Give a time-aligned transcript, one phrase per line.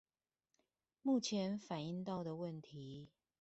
[1.03, 3.07] 目前反應到的問題